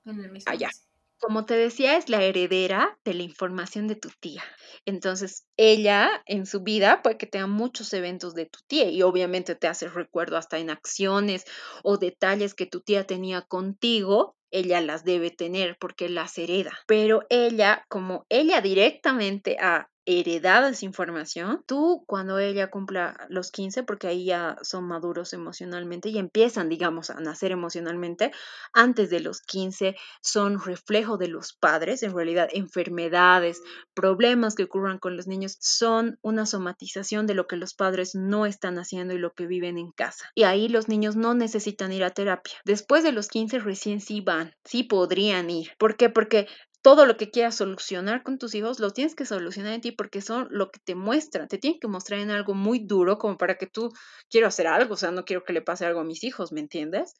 [0.07, 0.89] en el mismo ah, mes.
[1.21, 4.43] Como te decía, es la heredera de la información de tu tía.
[4.87, 9.55] Entonces, ella en su vida puede que tenga muchos eventos de tu tía y obviamente
[9.55, 11.45] te hace recuerdo hasta en acciones
[11.83, 16.73] o detalles que tu tía tenía contigo ella las debe tener porque las hereda.
[16.87, 23.83] Pero ella, como ella directamente ha heredado esa información, tú cuando ella cumpla los 15,
[23.83, 28.33] porque ahí ya son maduros emocionalmente y empiezan, digamos, a nacer emocionalmente,
[28.73, 33.63] antes de los 15 son reflejo de los padres, en realidad enfermedades,
[33.95, 38.47] problemas que ocurran con los niños son una somatización de lo que los padres no
[38.47, 40.31] están haciendo y lo que viven en casa.
[40.35, 42.55] Y ahí los niños no necesitan ir a terapia.
[42.65, 45.73] Después de los 15 recién sí van, sí podrían ir.
[45.79, 46.11] ¿Por qué?
[46.11, 46.47] Porque
[46.83, 50.23] todo lo que quieras solucionar con tus hijos, lo tienes que solucionar en ti porque
[50.23, 53.57] son lo que te muestran, te tienen que mostrar en algo muy duro como para
[53.57, 53.93] que tú
[54.31, 56.61] quiero hacer algo, o sea, no quiero que le pase algo a mis hijos, ¿me
[56.61, 57.15] entiendes?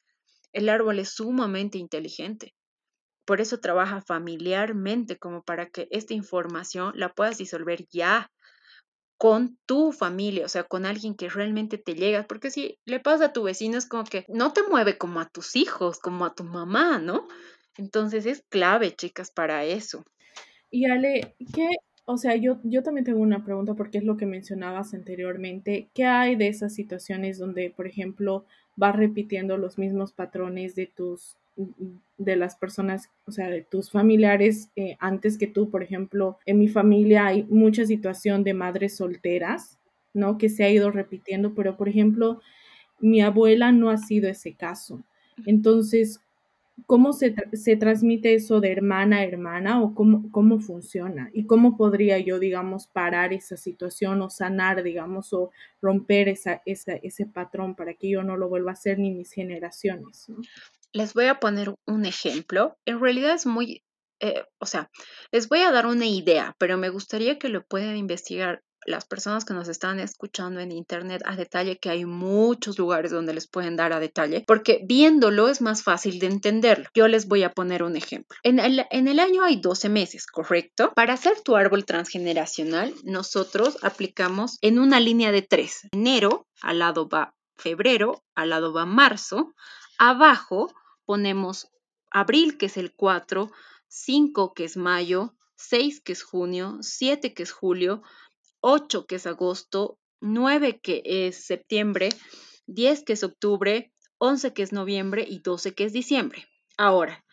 [0.51, 2.55] El árbol es sumamente inteligente.
[3.25, 8.31] Por eso trabaja familiarmente como para que esta información la puedas disolver ya
[9.17, 13.25] con tu familia, o sea, con alguien que realmente te llega, porque si le pasa
[13.25, 16.33] a tu vecino es como que no te mueve como a tus hijos, como a
[16.33, 17.27] tu mamá, ¿no?
[17.77, 20.05] Entonces es clave, chicas, para eso.
[20.69, 21.69] Y Ale, ¿qué?
[22.05, 25.89] O sea, yo, yo también tengo una pregunta porque es lo que mencionabas anteriormente.
[25.93, 31.37] ¿Qué hay de esas situaciones donde, por ejemplo, vas repitiendo los mismos patrones de tus
[32.17, 36.59] de las personas, o sea, de tus familiares eh, antes que tú, por ejemplo, en
[36.59, 39.77] mi familia hay mucha situación de madres solteras,
[40.13, 40.37] ¿no?
[40.37, 42.41] Que se ha ido repitiendo, pero por ejemplo,
[42.99, 45.03] mi abuela no ha sido ese caso.
[45.45, 46.21] Entonces,
[46.85, 51.29] ¿Cómo se, se, transmite eso de hermana a hermana o cómo, cómo funciona?
[51.33, 55.51] ¿Y cómo podría yo, digamos, parar esa situación o sanar, digamos, o
[55.81, 59.31] romper esa, esa, ese patrón para que yo no lo vuelva a hacer ni mis
[59.31, 60.27] generaciones?
[60.93, 62.77] Les voy a poner un ejemplo.
[62.85, 63.83] En realidad es muy,
[64.19, 64.89] eh, o sea,
[65.31, 69.45] les voy a dar una idea, pero me gustaría que lo puedan investigar las personas
[69.45, 73.75] que nos están escuchando en internet a detalle, que hay muchos lugares donde les pueden
[73.75, 76.89] dar a detalle, porque viéndolo es más fácil de entenderlo.
[76.93, 78.37] Yo les voy a poner un ejemplo.
[78.43, 80.91] En el, en el año hay 12 meses, ¿correcto?
[80.95, 85.87] Para hacer tu árbol transgeneracional, nosotros aplicamos en una línea de tres.
[85.91, 89.53] Enero, al lado va febrero, al lado va marzo,
[89.97, 90.73] abajo
[91.05, 91.69] ponemos
[92.09, 93.51] abril, que es el 4,
[93.87, 98.01] 5, que es mayo, 6 que es junio, 7 que es julio,
[98.61, 102.09] 8 que es agosto, 9 que es septiembre,
[102.67, 106.47] 10 que es octubre, 11 que es noviembre y 12 que es diciembre.
[106.77, 107.25] Ahora,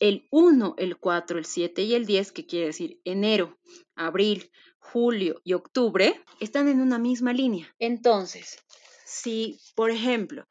[0.00, 3.58] el 1, el 4, el 7 y el 10, que quiere decir enero,
[3.94, 7.74] abril, julio y octubre, están en una misma línea.
[7.78, 8.58] Entonces,
[9.04, 10.46] si, por ejemplo,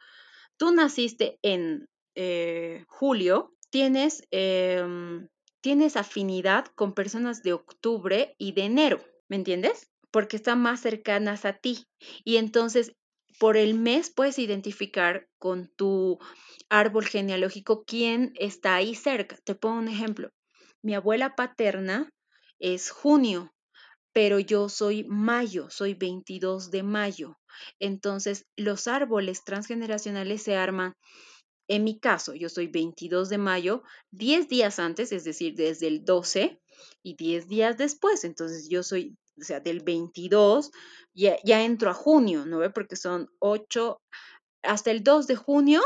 [0.58, 5.28] tú naciste en eh, julio, tienes, em,
[5.62, 9.90] tienes afinidad con personas de octubre y de enero, ¿me entiendes?
[10.12, 11.86] Porque están más cercanas a ti.
[12.24, 12.94] Y entonces,
[13.40, 16.20] por el mes puedes identificar con tu
[16.70, 19.38] árbol genealógico quién está ahí cerca.
[19.44, 20.30] Te pongo un ejemplo.
[20.82, 22.10] Mi abuela paterna
[22.60, 23.54] es junio,
[24.14, 27.38] pero yo soy mayo, soy 22 de mayo.
[27.80, 30.94] Entonces, los árboles transgeneracionales se arman,
[31.68, 36.04] en mi caso, yo soy 22 de mayo, 10 días antes, es decir, desde el
[36.04, 36.60] 12
[37.04, 38.24] y 10 días después.
[38.24, 40.72] Entonces, yo soy, o sea, del 22,
[41.14, 42.70] ya, ya entro a junio, ¿no ve?
[42.70, 44.02] Porque son 8,
[44.64, 45.82] hasta el 2 de junio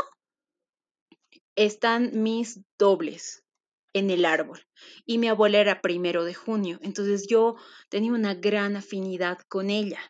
[1.56, 3.44] están mis dobles
[3.92, 4.66] en el árbol.
[5.06, 7.56] Y mi abuela era primero de junio, entonces yo
[7.88, 10.00] tenía una gran afinidad con ella.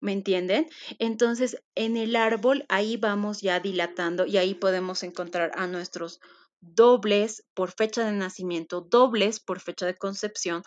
[0.00, 0.68] ¿Me entienden?
[0.98, 6.18] Entonces, en el árbol ahí vamos ya dilatando y ahí podemos encontrar a nuestros
[6.62, 10.62] dobles por fecha de nacimiento, dobles por fecha de concepción,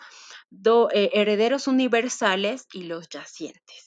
[0.92, 3.85] eh, herederos universales y los yacientes.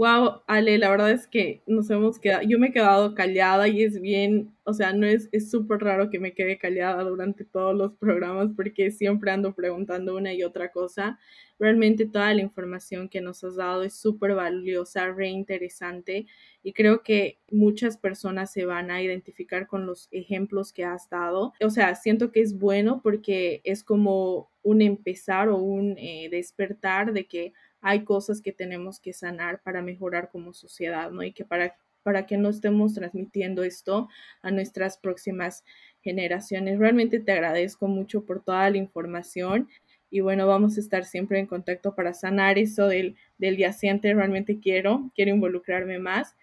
[0.00, 3.82] Wow, Ale, la verdad es que nos hemos quedado, yo me he quedado callada y
[3.82, 7.92] es bien, o sea, no es, súper raro que me quede callada durante todos los
[7.98, 11.18] programas porque siempre ando preguntando una y otra cosa.
[11.58, 16.24] Realmente toda la información que nos has dado es súper valiosa, re interesante
[16.62, 21.52] y creo que muchas personas se van a identificar con los ejemplos que has dado.
[21.60, 27.12] O sea, siento que es bueno porque es como un empezar o un eh, despertar
[27.12, 31.22] de que hay cosas que tenemos que sanar para mejorar como sociedad, ¿no?
[31.22, 34.08] Y que para, para que no estemos transmitiendo esto
[34.42, 35.64] a nuestras próximas
[36.02, 36.78] generaciones.
[36.78, 39.68] Realmente te agradezco mucho por toda la información
[40.10, 44.12] y bueno, vamos a estar siempre en contacto para sanar eso del, del yaciente.
[44.12, 46.36] Realmente quiero, quiero involucrarme más.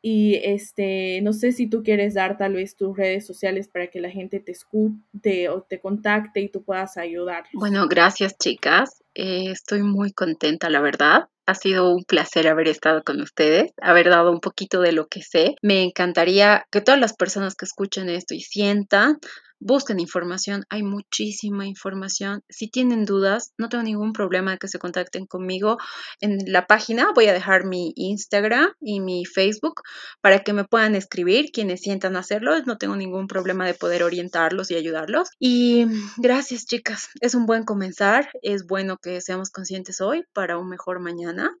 [0.00, 4.00] Y este, no sé si tú quieres dar tal vez tus redes sociales para que
[4.00, 7.44] la gente te escute o te contacte y tú puedas ayudar.
[7.52, 9.02] Bueno, gracias chicas.
[9.14, 11.28] Eh, estoy muy contenta, la verdad.
[11.46, 15.22] Ha sido un placer haber estado con ustedes, haber dado un poquito de lo que
[15.22, 15.54] sé.
[15.62, 19.18] Me encantaría que todas las personas que escuchen esto y sientan
[19.60, 22.42] busquen información, hay muchísima información.
[22.48, 25.78] Si tienen dudas, no tengo ningún problema de que se contacten conmigo
[26.20, 27.12] en la página.
[27.14, 29.82] Voy a dejar mi Instagram y mi Facebook
[30.20, 32.58] para que me puedan escribir quienes sientan hacerlo.
[32.66, 35.28] No tengo ningún problema de poder orientarlos y ayudarlos.
[35.38, 35.86] Y
[36.16, 38.30] gracias chicas, es un buen comenzar.
[38.42, 41.56] Es bueno que seamos conscientes hoy para un mejor mañana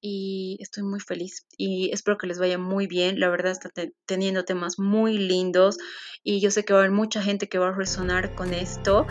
[0.00, 3.20] y estoy muy feliz y espero que les vaya muy bien.
[3.20, 3.70] La verdad está
[4.06, 5.78] teniendo temas muy lindos
[6.22, 9.06] y yo sé que va a haber mucha gente que va a resonar con esto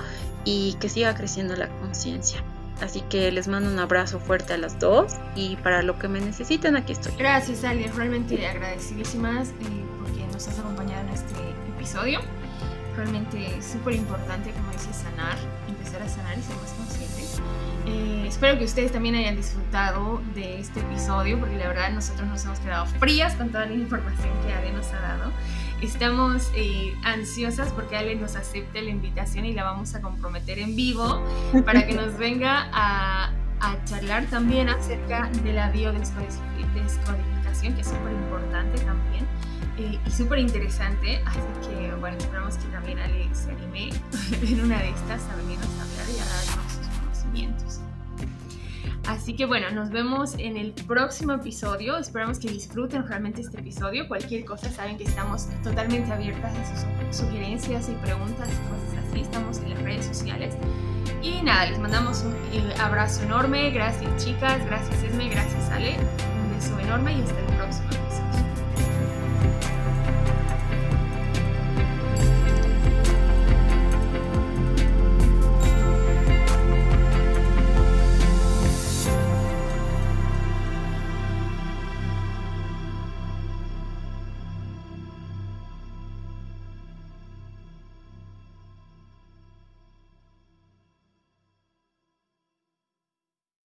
[0.45, 2.43] y que siga creciendo la conciencia.
[2.81, 6.21] Así que les mando un abrazo fuerte a las dos y para lo que me
[6.21, 7.13] necesiten aquí estoy.
[7.17, 9.53] Gracias Ali, realmente agradecidísimas eh,
[9.99, 11.35] porque nos has acompañado en este
[11.75, 12.21] episodio.
[12.95, 15.37] Realmente súper importante, como dices, sanar,
[15.67, 16.88] empezar a sanar y ser más.
[17.85, 22.43] Eh, espero que ustedes también hayan disfrutado de este episodio, porque la verdad nosotros nos
[22.45, 25.31] hemos quedado frías con toda la información que Ale nos ha dado.
[25.81, 30.75] Estamos eh, ansiosas porque Ale nos acepte la invitación y la vamos a comprometer en
[30.75, 31.23] vivo
[31.65, 38.11] para que nos venga a, a charlar también acerca de la biodescodificación, que es súper
[38.11, 39.25] importante también.
[39.77, 43.89] Eh, y súper interesante, así que bueno, esperamos que también Ale se anime
[44.41, 46.88] en una de estas a venirnos a hablar y a darnos
[49.07, 51.97] Así que bueno, nos vemos en el próximo episodio.
[51.97, 54.07] Esperamos que disfruten realmente este episodio.
[54.07, 58.47] Cualquier cosa, saben que estamos totalmente abiertas a sus sugerencias y preguntas
[59.09, 59.21] así.
[59.21, 60.53] Estamos en las redes sociales.
[61.23, 63.71] Y nada, les mandamos un eh, abrazo enorme.
[63.71, 65.95] Gracias chicas, gracias Esme, gracias Ale.
[66.43, 68.08] Un beso enorme y hasta el próximo